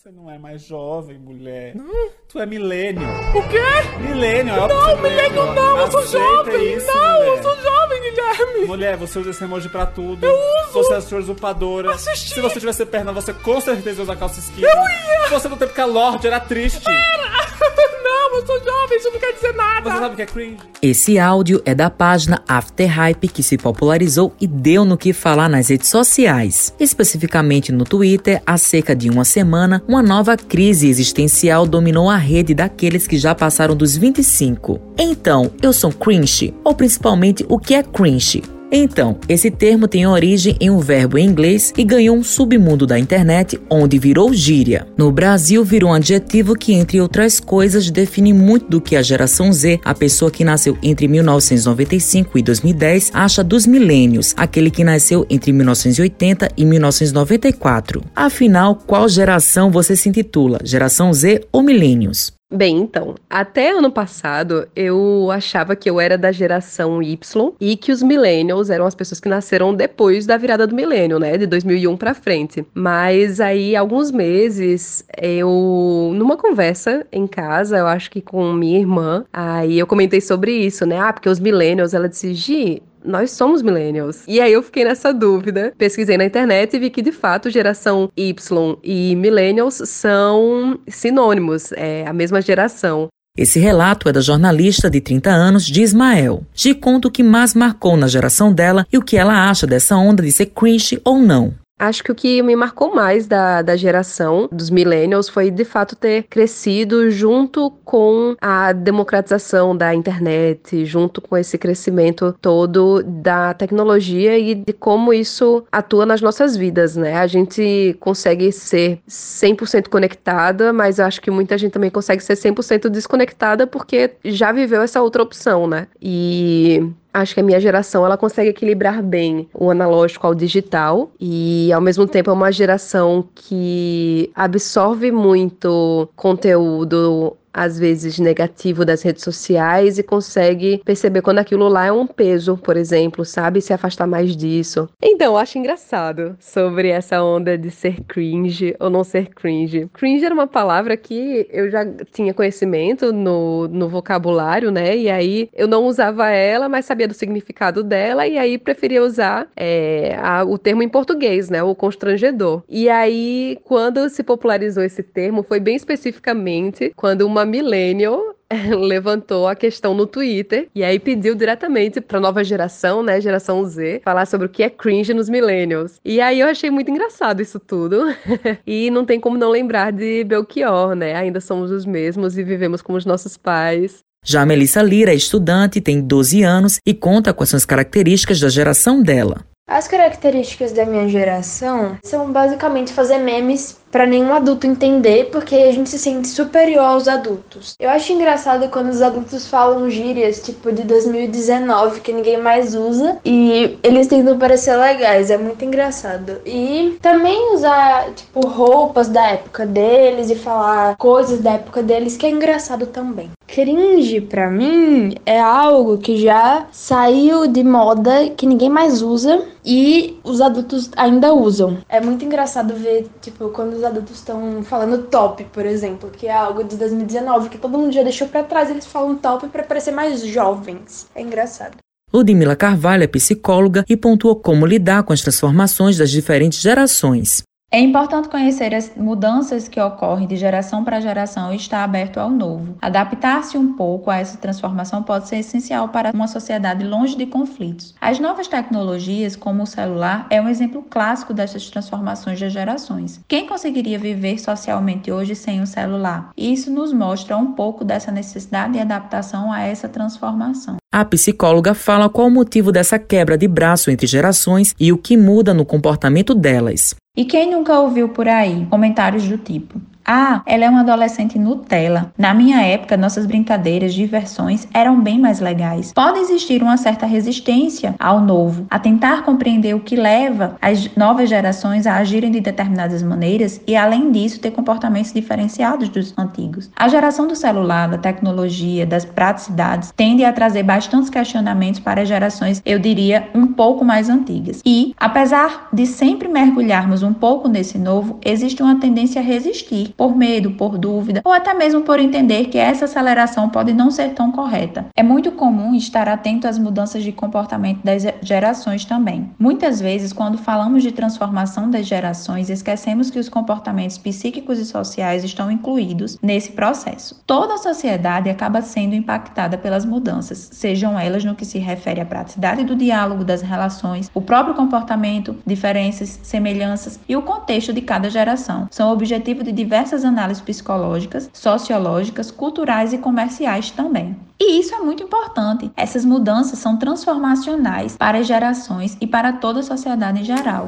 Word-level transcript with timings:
Você 0.00 0.12
não 0.12 0.30
é 0.30 0.38
mais 0.38 0.62
jovem, 0.62 1.18
mulher. 1.18 1.74
Não. 1.74 2.10
Tu 2.28 2.38
é 2.38 2.46
milênio. 2.46 3.02
O 3.34 3.48
quê? 3.48 3.58
Milênio, 3.98 4.54
é 4.54 4.68
Não, 4.68 4.96
milênio 5.02 5.52
não, 5.52 5.80
eu 5.80 5.90
sou 5.90 6.06
jovem. 6.06 6.74
isso, 6.76 6.86
não, 6.86 7.14
mulher. 7.18 7.26
eu 7.26 7.42
sou 7.42 7.56
jovem, 7.60 8.00
Guilherme. 8.02 8.64
Mulher, 8.66 8.96
você 8.96 9.18
usa 9.18 9.30
esse 9.30 9.42
emoji 9.42 9.68
pra 9.68 9.86
tudo. 9.86 10.24
Eu 10.24 10.32
uso. 10.32 10.72
Você 10.72 10.94
é 10.94 11.00
sua 11.00 11.18
usurpadora. 11.18 11.90
Assisti. 11.94 12.32
Se 12.32 12.40
você 12.40 12.60
tivesse 12.60 12.86
perna, 12.86 13.12
você 13.12 13.34
com 13.34 13.60
certeza 13.60 13.98
ia 13.98 14.02
usar 14.04 14.14
calça 14.14 14.38
skinny. 14.38 14.62
Eu 14.62 14.70
ia. 14.70 15.28
Você 15.30 15.48
no 15.48 15.56
tempo 15.56 15.74
que 15.74 15.80
a 15.80 15.86
Lorde 15.86 16.28
era 16.28 16.38
triste. 16.38 16.84
não, 18.04 18.36
eu 18.36 18.46
sou 18.46 18.62
jovem, 18.62 18.98
isso 18.98 19.10
não 19.10 19.18
quer 19.18 19.32
dizer 19.32 19.52
nada. 19.54 19.67
Você 19.82 19.90
sabe 19.90 20.14
o 20.14 20.16
que 20.16 20.22
é 20.22 20.26
cringe? 20.26 20.58
Esse 20.82 21.18
áudio 21.18 21.62
é 21.64 21.74
da 21.74 21.88
página 21.88 22.42
After 22.48 22.88
Hype 22.88 23.28
que 23.28 23.42
se 23.42 23.56
popularizou 23.56 24.34
e 24.40 24.46
deu 24.46 24.84
no 24.84 24.96
que 24.96 25.12
falar 25.12 25.48
nas 25.48 25.68
redes 25.68 25.88
sociais. 25.88 26.74
Especificamente 26.80 27.70
no 27.70 27.84
Twitter, 27.84 28.42
há 28.44 28.58
cerca 28.58 28.94
de 28.94 29.08
uma 29.08 29.24
semana, 29.24 29.82
uma 29.86 30.02
nova 30.02 30.36
crise 30.36 30.88
existencial 30.88 31.66
dominou 31.66 32.10
a 32.10 32.16
rede 32.16 32.54
daqueles 32.54 33.06
que 33.06 33.18
já 33.18 33.34
passaram 33.34 33.76
dos 33.76 33.96
25. 33.96 34.80
Então, 34.98 35.50
eu 35.62 35.72
sou 35.72 35.92
cringe? 35.92 36.54
Ou 36.64 36.74
principalmente, 36.74 37.46
o 37.48 37.58
que 37.58 37.74
é 37.74 37.82
cringe? 37.82 38.42
Então, 38.70 39.18
esse 39.28 39.50
termo 39.50 39.88
tem 39.88 40.06
origem 40.06 40.56
em 40.60 40.70
um 40.70 40.78
verbo 40.78 41.16
em 41.16 41.26
inglês 41.26 41.72
e 41.76 41.84
ganhou 41.84 42.16
um 42.16 42.22
submundo 42.22 42.86
da 42.86 42.98
internet 42.98 43.58
onde 43.70 43.98
virou 43.98 44.32
gíria. 44.32 44.86
No 44.96 45.10
Brasil, 45.10 45.64
virou 45.64 45.90
um 45.90 45.94
adjetivo 45.94 46.54
que, 46.54 46.74
entre 46.74 47.00
outras 47.00 47.40
coisas, 47.40 47.90
define 47.90 48.32
muito 48.32 48.68
do 48.68 48.80
que 48.80 48.94
a 48.94 49.02
geração 49.02 49.52
Z, 49.52 49.80
a 49.84 49.94
pessoa 49.94 50.30
que 50.30 50.44
nasceu 50.44 50.76
entre 50.82 51.08
1995 51.08 52.38
e 52.38 52.42
2010, 52.42 53.10
acha 53.14 53.42
dos 53.42 53.66
milênios, 53.66 54.34
aquele 54.36 54.70
que 54.70 54.84
nasceu 54.84 55.26
entre 55.30 55.52
1980 55.52 56.50
e 56.56 56.64
1994. 56.64 58.02
Afinal, 58.14 58.76
qual 58.76 59.08
geração 59.08 59.70
você 59.70 59.96
se 59.96 60.08
intitula? 60.08 60.58
Geração 60.62 61.12
Z 61.12 61.46
ou 61.50 61.62
milênios? 61.62 62.37
Bem, 62.50 62.78
então, 62.78 63.14
até 63.28 63.72
ano 63.72 63.90
passado 63.92 64.66
eu 64.74 65.30
achava 65.30 65.76
que 65.76 65.88
eu 65.90 66.00
era 66.00 66.16
da 66.16 66.32
geração 66.32 67.02
Y 67.02 67.18
e 67.60 67.76
que 67.76 67.92
os 67.92 68.02
millennials 68.02 68.70
eram 68.70 68.86
as 68.86 68.94
pessoas 68.94 69.20
que 69.20 69.28
nasceram 69.28 69.74
depois 69.74 70.24
da 70.24 70.34
virada 70.38 70.66
do 70.66 70.74
milênio, 70.74 71.18
né, 71.18 71.36
de 71.36 71.46
2001 71.46 71.94
pra 71.94 72.14
frente. 72.14 72.66
Mas 72.72 73.38
aí, 73.38 73.76
alguns 73.76 74.10
meses, 74.10 75.04
eu, 75.20 76.10
numa 76.14 76.38
conversa 76.38 77.06
em 77.12 77.26
casa, 77.26 77.76
eu 77.76 77.86
acho 77.86 78.10
que 78.10 78.22
com 78.22 78.50
minha 78.54 78.78
irmã, 78.78 79.26
aí 79.30 79.78
eu 79.78 79.86
comentei 79.86 80.22
sobre 80.22 80.52
isso, 80.52 80.86
né, 80.86 80.98
ah, 80.98 81.12
porque 81.12 81.28
os 81.28 81.38
millennials, 81.38 81.92
ela 81.92 82.08
disse, 82.08 82.32
Gi, 82.32 82.82
nós 83.04 83.30
somos 83.30 83.62
millennials. 83.62 84.24
E 84.26 84.40
aí 84.40 84.52
eu 84.52 84.62
fiquei 84.62 84.84
nessa 84.84 85.12
dúvida, 85.12 85.72
pesquisei 85.76 86.16
na 86.16 86.24
internet 86.24 86.74
e 86.74 86.78
vi 86.78 86.90
que 86.90 87.02
de 87.02 87.12
fato 87.12 87.50
geração 87.50 88.10
Y 88.16 88.78
e 88.82 89.14
millennials 89.16 89.82
são 89.84 90.78
sinônimos, 90.88 91.72
é 91.72 92.04
a 92.06 92.12
mesma 92.12 92.40
geração. 92.40 93.08
Esse 93.36 93.60
relato 93.60 94.08
é 94.08 94.12
da 94.12 94.20
jornalista 94.20 94.90
de 94.90 95.00
30 95.00 95.30
anos 95.30 95.64
de 95.64 95.80
Ismael. 95.80 96.42
Te 96.52 96.74
conta 96.74 97.06
o 97.06 97.10
que 97.10 97.22
mais 97.22 97.54
marcou 97.54 97.96
na 97.96 98.08
geração 98.08 98.52
dela 98.52 98.84
e 98.92 98.98
o 98.98 99.02
que 99.02 99.16
ela 99.16 99.48
acha 99.48 99.64
dessa 99.64 99.96
onda 99.96 100.24
de 100.24 100.32
ser 100.32 100.46
cringe 100.46 101.00
ou 101.04 101.20
não. 101.20 101.54
Acho 101.78 102.02
que 102.02 102.10
o 102.10 102.14
que 102.14 102.42
me 102.42 102.56
marcou 102.56 102.94
mais 102.94 103.26
da, 103.26 103.62
da 103.62 103.76
geração 103.76 104.48
dos 104.50 104.68
millennials 104.68 105.28
foi 105.28 105.50
de 105.50 105.64
fato 105.64 105.94
ter 105.94 106.24
crescido 106.24 107.10
junto 107.10 107.70
com 107.84 108.34
a 108.40 108.72
democratização 108.72 109.76
da 109.76 109.94
internet, 109.94 110.84
junto 110.84 111.20
com 111.20 111.36
esse 111.36 111.56
crescimento 111.56 112.34
todo 112.40 113.02
da 113.04 113.54
tecnologia 113.54 114.36
e 114.38 114.54
de 114.54 114.72
como 114.72 115.12
isso 115.12 115.64
atua 115.70 116.04
nas 116.04 116.20
nossas 116.20 116.56
vidas, 116.56 116.96
né? 116.96 117.16
A 117.16 117.26
gente 117.26 117.96
consegue 118.00 118.50
ser 118.50 118.98
100% 119.08 119.88
conectada, 119.88 120.72
mas 120.72 120.98
acho 120.98 121.20
que 121.20 121.30
muita 121.30 121.56
gente 121.56 121.72
também 121.72 121.90
consegue 121.90 122.22
ser 122.22 122.34
100% 122.34 122.88
desconectada 122.88 123.66
porque 123.66 124.12
já 124.24 124.50
viveu 124.50 124.82
essa 124.82 125.00
outra 125.00 125.22
opção, 125.22 125.66
né? 125.66 125.86
E 126.02 126.82
Acho 127.20 127.34
que 127.34 127.40
a 127.40 127.42
minha 127.42 127.60
geração 127.60 128.06
ela 128.06 128.16
consegue 128.16 128.50
equilibrar 128.50 129.02
bem 129.02 129.48
o 129.52 129.70
analógico 129.70 130.26
ao 130.26 130.34
digital 130.34 131.10
e 131.20 131.72
ao 131.72 131.80
mesmo 131.80 132.06
tempo 132.06 132.30
é 132.30 132.32
uma 132.32 132.52
geração 132.52 133.28
que 133.34 134.30
absorve 134.34 135.10
muito 135.10 136.08
conteúdo 136.14 137.36
às 137.58 137.78
vezes 137.78 138.18
negativo 138.20 138.84
das 138.84 139.02
redes 139.02 139.24
sociais 139.24 139.98
e 139.98 140.02
consegue 140.02 140.80
perceber 140.84 141.22
quando 141.22 141.38
aquilo 141.38 141.68
lá 141.68 141.86
é 141.86 141.92
um 141.92 142.06
peso, 142.06 142.56
por 142.56 142.76
exemplo, 142.76 143.24
sabe? 143.24 143.60
Se 143.60 143.72
afastar 143.72 144.06
mais 144.06 144.36
disso. 144.36 144.88
Então, 145.02 145.32
eu 145.32 145.36
acho 145.36 145.58
engraçado 145.58 146.36
sobre 146.38 146.88
essa 146.88 147.20
onda 147.22 147.58
de 147.58 147.70
ser 147.70 148.00
cringe 148.04 148.76
ou 148.78 148.88
não 148.88 149.02
ser 149.02 149.28
cringe. 149.30 149.88
Cringe 149.92 150.24
era 150.24 150.34
uma 150.34 150.46
palavra 150.46 150.96
que 150.96 151.48
eu 151.50 151.68
já 151.68 151.84
tinha 152.12 152.32
conhecimento 152.32 153.12
no, 153.12 153.66
no 153.66 153.88
vocabulário, 153.88 154.70
né? 154.70 154.96
E 154.96 155.10
aí 155.10 155.48
eu 155.52 155.66
não 155.66 155.84
usava 155.84 156.30
ela, 156.30 156.68
mas 156.68 156.84
sabia 156.84 157.08
do 157.08 157.14
significado 157.14 157.82
dela 157.82 158.26
e 158.26 158.38
aí 158.38 158.56
preferia 158.56 159.02
usar 159.02 159.48
é, 159.56 160.16
a, 160.22 160.44
o 160.44 160.56
termo 160.56 160.82
em 160.82 160.88
português, 160.88 161.50
né? 161.50 161.62
O 161.62 161.74
constrangedor. 161.74 162.62
E 162.68 162.88
aí, 162.88 163.58
quando 163.64 164.08
se 164.08 164.22
popularizou 164.22 164.84
esse 164.84 165.02
termo, 165.02 165.42
foi 165.42 165.58
bem 165.58 165.74
especificamente 165.74 166.92
quando 166.94 167.22
uma 167.22 167.47
millennial 167.48 168.34
levantou 168.78 169.46
a 169.46 169.54
questão 169.54 169.94
no 169.94 170.06
Twitter 170.06 170.68
e 170.74 170.82
aí 170.82 170.98
pediu 170.98 171.34
diretamente 171.34 172.00
para 172.00 172.20
nova 172.20 172.42
geração, 172.42 173.02
né, 173.02 173.20
geração 173.20 173.64
Z, 173.64 174.00
falar 174.04 174.26
sobre 174.26 174.46
o 174.46 174.50
que 174.50 174.62
é 174.62 174.70
cringe 174.70 175.12
nos 175.12 175.28
millennials. 175.28 176.00
E 176.04 176.20
aí 176.20 176.40
eu 176.40 176.48
achei 176.48 176.70
muito 176.70 176.90
engraçado 176.90 177.42
isso 177.42 177.58
tudo. 177.58 178.04
e 178.66 178.90
não 178.90 179.04
tem 179.04 179.20
como 179.20 179.36
não 179.36 179.50
lembrar 179.50 179.92
de 179.92 180.24
Belchior, 180.24 180.94
né? 180.94 181.14
Ainda 181.14 181.40
somos 181.40 181.70
os 181.70 181.84
mesmos 181.84 182.38
e 182.38 182.42
vivemos 182.42 182.82
como 182.82 182.96
os 182.98 183.04
nossos 183.04 183.36
pais. 183.36 183.98
Já 184.24 184.42
a 184.42 184.46
Melissa 184.46 184.82
Lira 184.82 185.12
é 185.12 185.14
estudante, 185.14 185.80
tem 185.80 186.00
12 186.00 186.42
anos 186.42 186.78
e 186.84 186.92
conta 186.92 187.34
são 187.46 187.56
as 187.56 187.64
características 187.64 188.40
da 188.40 188.48
geração 188.48 189.02
dela. 189.02 189.44
As 189.68 189.86
características 189.86 190.72
da 190.72 190.86
minha 190.86 191.06
geração 191.10 191.98
são 192.02 192.32
basicamente 192.32 192.90
fazer 192.90 193.18
memes 193.18 193.76
para 193.90 194.06
nenhum 194.06 194.32
adulto 194.32 194.66
entender, 194.66 195.28
porque 195.30 195.54
a 195.54 195.72
gente 195.72 195.90
se 195.90 195.98
sente 195.98 196.28
superior 196.28 196.84
aos 196.84 197.06
adultos. 197.06 197.74
Eu 197.78 197.90
acho 197.90 198.10
engraçado 198.12 198.70
quando 198.70 198.88
os 198.88 199.02
adultos 199.02 199.46
falam 199.46 199.90
gírias, 199.90 200.40
tipo 200.40 200.72
de 200.72 200.84
2019, 200.84 202.00
que 202.00 202.12
ninguém 202.12 202.38
mais 202.38 202.74
usa, 202.74 203.18
e 203.24 203.78
eles 203.82 204.06
tentam 204.06 204.38
parecer 204.38 204.74
legais, 204.74 205.30
é 205.30 205.36
muito 205.36 205.62
engraçado. 205.62 206.40
E 206.46 206.96
também 207.02 207.54
usar, 207.54 208.10
tipo, 208.14 208.46
roupas 208.46 209.08
da 209.08 209.32
época 209.32 209.66
deles 209.66 210.30
e 210.30 210.34
falar 210.34 210.96
coisas 210.96 211.40
da 211.40 211.52
época 211.52 211.82
deles, 211.82 212.16
que 212.16 212.24
é 212.24 212.30
engraçado 212.30 212.86
também. 212.86 213.30
Cringe, 213.48 214.20
pra 214.20 214.50
mim, 214.50 215.14
é 215.24 215.40
algo 215.40 215.96
que 215.96 216.18
já 216.22 216.66
saiu 216.70 217.48
de 217.48 217.64
moda, 217.64 218.28
que 218.36 218.46
ninguém 218.46 218.68
mais 218.68 219.00
usa, 219.00 219.42
e 219.64 220.18
os 220.22 220.40
adultos 220.40 220.90
ainda 220.94 221.32
usam. 221.32 221.78
É 221.88 221.98
muito 222.00 222.24
engraçado 222.24 222.74
ver, 222.74 223.08
tipo, 223.22 223.48
quando 223.48 223.72
os 223.72 223.82
adultos 223.82 224.16
estão 224.16 224.62
falando 224.62 225.04
top, 225.04 225.44
por 225.44 225.64
exemplo, 225.64 226.10
que 226.10 226.26
é 226.26 226.32
algo 226.32 226.62
de 226.62 226.76
2019 226.76 227.48
que 227.48 227.58
todo 227.58 227.76
mundo 227.76 227.90
já 227.90 228.02
deixou 228.02 228.28
pra 228.28 228.44
trás, 228.44 228.70
eles 228.70 228.86
falam 228.86 229.16
top 229.16 229.48
pra 229.48 229.62
parecer 229.62 229.92
mais 229.92 230.24
jovens. 230.24 231.08
É 231.14 231.22
engraçado. 231.22 231.78
Ludmila 232.12 232.54
Carvalho 232.54 233.04
é 233.04 233.06
psicóloga 233.06 233.84
e 233.88 233.96
pontuou 233.96 234.36
como 234.36 234.66
lidar 234.66 235.02
com 235.02 235.12
as 235.12 235.20
transformações 235.22 235.96
das 235.96 236.10
diferentes 236.10 236.60
gerações. 236.60 237.42
É 237.70 237.78
importante 237.78 238.30
conhecer 238.30 238.74
as 238.74 238.92
mudanças 238.96 239.68
que 239.68 239.78
ocorrem 239.78 240.26
de 240.26 240.36
geração 240.36 240.82
para 240.82 241.02
geração 241.02 241.52
e 241.52 241.56
estar 241.56 241.84
aberto 241.84 242.18
ao 242.18 242.30
novo. 242.30 242.74
Adaptar-se 242.80 243.58
um 243.58 243.74
pouco 243.74 244.10
a 244.10 244.16
essa 244.16 244.38
transformação 244.38 245.02
pode 245.02 245.28
ser 245.28 245.40
essencial 245.40 245.90
para 245.90 246.10
uma 246.14 246.26
sociedade 246.26 246.82
longe 246.82 247.14
de 247.14 247.26
conflitos. 247.26 247.94
As 248.00 248.18
novas 248.18 248.48
tecnologias, 248.48 249.36
como 249.36 249.64
o 249.64 249.66
celular, 249.66 250.26
é 250.30 250.40
um 250.40 250.48
exemplo 250.48 250.82
clássico 250.88 251.34
dessas 251.34 251.68
transformações 251.68 252.40
das 252.40 252.54
gerações. 252.54 253.20
Quem 253.28 253.46
conseguiria 253.46 253.98
viver 253.98 254.38
socialmente 254.38 255.12
hoje 255.12 255.34
sem 255.34 255.60
um 255.60 255.66
celular? 255.66 256.30
Isso 256.38 256.70
nos 256.70 256.90
mostra 256.90 257.36
um 257.36 257.52
pouco 257.52 257.84
dessa 257.84 258.10
necessidade 258.10 258.72
de 258.72 258.78
adaptação 258.78 259.52
a 259.52 259.60
essa 259.60 259.90
transformação. 259.90 260.78
A 260.90 261.04
psicóloga 261.04 261.74
fala 261.74 262.08
qual 262.08 262.28
o 262.28 262.30
motivo 262.30 262.72
dessa 262.72 262.98
quebra 262.98 263.36
de 263.36 263.46
braço 263.46 263.90
entre 263.90 264.06
gerações 264.06 264.74
e 264.80 264.90
o 264.90 264.96
que 264.96 265.18
muda 265.18 265.52
no 265.52 265.66
comportamento 265.66 266.34
delas. 266.34 266.96
E 267.18 267.24
quem 267.24 267.50
nunca 267.50 267.80
ouviu 267.80 268.10
por 268.10 268.28
aí 268.28 268.64
comentários 268.70 269.26
do 269.26 269.36
tipo: 269.36 269.80
Ah, 270.10 270.40
ela 270.46 270.64
é 270.64 270.70
uma 270.70 270.80
adolescente 270.80 271.38
Nutella. 271.38 272.10
Na 272.16 272.32
minha 272.32 272.62
época, 272.62 272.96
nossas 272.96 273.26
brincadeiras, 273.26 273.92
diversões 273.92 274.66
eram 274.72 274.98
bem 275.02 275.18
mais 275.18 275.38
legais. 275.38 275.92
Pode 275.92 276.18
existir 276.20 276.62
uma 276.62 276.78
certa 276.78 277.04
resistência 277.04 277.94
ao 277.98 278.18
novo, 278.18 278.66
a 278.70 278.78
tentar 278.78 279.22
compreender 279.22 279.74
o 279.74 279.80
que 279.80 279.96
leva 279.96 280.56
as 280.62 280.88
novas 280.96 281.28
gerações 281.28 281.86
a 281.86 281.96
agirem 281.96 282.30
de 282.30 282.40
determinadas 282.40 283.02
maneiras 283.02 283.60
e, 283.66 283.76
além 283.76 284.10
disso, 284.10 284.40
ter 284.40 284.50
comportamentos 284.50 285.12
diferenciados 285.12 285.90
dos 285.90 286.14
antigos. 286.16 286.70
A 286.74 286.88
geração 286.88 287.26
do 287.26 287.36
celular, 287.36 287.86
da 287.90 287.98
tecnologia, 287.98 288.86
das 288.86 289.04
praticidades 289.04 289.92
tende 289.94 290.24
a 290.24 290.32
trazer 290.32 290.62
bastantes 290.62 291.10
questionamentos 291.10 291.80
para 291.80 292.06
gerações, 292.06 292.62
eu 292.64 292.78
diria, 292.78 293.28
um 293.34 293.46
pouco 293.48 293.84
mais 293.84 294.08
antigas. 294.08 294.62
E, 294.64 294.94
apesar 294.98 295.68
de 295.70 295.84
sempre 295.84 296.28
mergulharmos 296.28 297.02
um 297.02 297.12
pouco 297.12 297.46
nesse 297.46 297.76
novo, 297.76 298.18
existe 298.24 298.62
uma 298.62 298.80
tendência 298.80 299.20
a 299.20 299.24
resistir, 299.24 299.92
por 299.98 300.16
medo, 300.16 300.52
por 300.52 300.78
dúvida, 300.78 301.20
ou 301.24 301.32
até 301.32 301.52
mesmo 301.52 301.80
por 301.80 301.98
entender 301.98 302.46
que 302.46 302.56
essa 302.56 302.84
aceleração 302.84 303.50
pode 303.50 303.72
não 303.72 303.90
ser 303.90 304.10
tão 304.10 304.30
correta. 304.30 304.86
É 304.94 305.02
muito 305.02 305.32
comum 305.32 305.74
estar 305.74 306.08
atento 306.08 306.46
às 306.46 306.56
mudanças 306.56 307.02
de 307.02 307.10
comportamento 307.10 307.82
das 307.82 308.06
gerações 308.22 308.84
também. 308.84 309.30
Muitas 309.38 309.80
vezes, 309.80 310.12
quando 310.12 310.38
falamos 310.38 310.84
de 310.84 310.92
transformação 310.92 311.68
das 311.68 311.84
gerações, 311.84 312.48
esquecemos 312.48 313.10
que 313.10 313.18
os 313.18 313.28
comportamentos 313.28 313.98
psíquicos 313.98 314.60
e 314.60 314.64
sociais 314.64 315.24
estão 315.24 315.50
incluídos 315.50 316.16
nesse 316.22 316.52
processo. 316.52 317.20
Toda 317.26 317.54
a 317.54 317.58
sociedade 317.58 318.30
acaba 318.30 318.62
sendo 318.62 318.94
impactada 318.94 319.58
pelas 319.58 319.84
mudanças, 319.84 320.48
sejam 320.52 320.96
elas 320.96 321.24
no 321.24 321.34
que 321.34 321.44
se 321.44 321.58
refere 321.58 322.00
à 322.00 322.06
praticidade 322.06 322.62
do 322.62 322.76
diálogo, 322.76 323.24
das 323.24 323.42
relações, 323.42 324.08
o 324.14 324.20
próprio 324.20 324.54
comportamento, 324.54 325.34
diferenças, 325.44 326.20
semelhanças 326.22 327.00
e 327.08 327.16
o 327.16 327.22
contexto 327.22 327.72
de 327.72 327.80
cada 327.80 328.08
geração. 328.08 328.68
São 328.70 328.92
objetivo 328.92 329.42
de 329.42 329.50
diversas 329.88 330.04
análises 330.04 330.42
psicológicas, 330.42 331.30
sociológicas, 331.32 332.30
culturais 332.30 332.92
e 332.92 332.98
comerciais 332.98 333.70
também. 333.70 334.16
E 334.38 334.60
isso 334.60 334.74
é 334.74 334.78
muito 334.78 335.02
importante. 335.02 335.70
Essas 335.76 336.04
mudanças 336.04 336.58
são 336.58 336.76
transformacionais 336.76 337.96
para 337.96 338.18
as 338.18 338.26
gerações 338.26 338.96
e 339.00 339.06
para 339.06 339.32
toda 339.32 339.60
a 339.60 339.62
sociedade 339.62 340.20
em 340.20 340.24
geral 340.24 340.66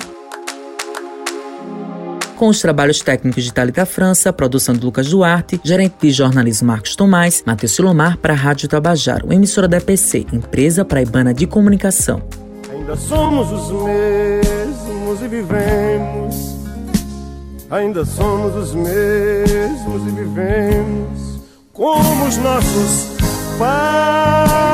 com 2.37 2.49
os 2.49 2.59
trabalhos 2.59 3.01
técnicos 3.01 3.45
de 3.45 3.53
Thalita 3.53 3.85
França, 3.85 4.33
produção 4.33 4.75
de 4.75 4.83
Lucas 4.83 5.11
Duarte, 5.11 5.61
gerente 5.63 5.97
de 6.01 6.11
jornalismo 6.11 6.69
Marcos 6.69 6.97
Tomás, 6.97 7.43
Matheus 7.45 7.73
Silomar 7.73 8.17
para 8.17 8.33
a 8.33 8.37
Rádio 8.37 8.67
Tabajaro, 8.67 9.31
emissora 9.31 9.69
da 9.69 9.77
EPC, 9.77 10.27
empresa 10.33 10.83
praibana 10.83 11.35
de 11.35 11.47
comunicação. 11.47 12.23
Ainda 12.73 12.97
somos 12.97 13.53
os 13.53 13.85
mesmos 13.85 15.21
e 15.21 15.29
vivemos. 15.29 16.50
Ainda 17.71 18.05
somos 18.05 18.57
os 18.57 18.75
mesmos 18.75 20.03
e 20.05 20.11
vivemos 20.11 21.41
como 21.73 22.27
os 22.27 22.37
nossos 22.39 23.17
pais. 23.59 24.70